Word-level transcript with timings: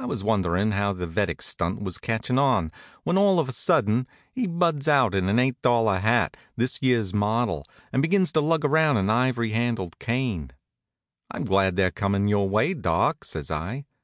I 0.00 0.06
was 0.06 0.24
wonderin' 0.24 0.72
how 0.72 0.92
the 0.92 1.06
Vedic 1.06 1.40
stunt 1.40 1.80
was 1.82 1.98
catchin' 1.98 2.36
on, 2.36 2.72
when 3.04 3.16
all 3.16 3.38
of 3.38 3.48
a 3.48 3.52
sudden 3.52 4.08
he 4.32 4.48
buds 4.48 4.88
out 4.88 5.14
in 5.14 5.28
an 5.28 5.38
eight 5.38 5.62
dollar 5.62 6.00
hat, 6.00 6.36
this 6.56 6.82
year's 6.82 7.14
model, 7.14 7.64
and 7.92 8.02
begins 8.02 8.32
to 8.32 8.40
lug 8.40 8.64
around 8.64 8.96
an 8.96 9.06
iv'ry 9.08 9.52
handled 9.52 10.00
cane. 10.00 10.50
"I'm 11.30 11.44
glad 11.44 11.76
they're 11.76 11.92
comin' 11.92 12.26
your 12.26 12.48
way, 12.48 12.74
Doc," 12.74 13.22
says 13.22 13.52
I. 13.52 13.84